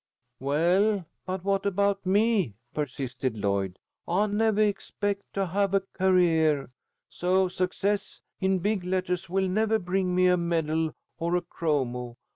[0.39, 3.77] "Well, but what about me!" persisted Lloyd.
[4.07, 6.71] "I nevah expect to have a career,
[7.07, 12.17] so Success in big lettahs will nevah bring me a medal or a chromo.